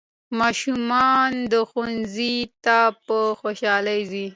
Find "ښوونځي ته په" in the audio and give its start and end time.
1.69-3.17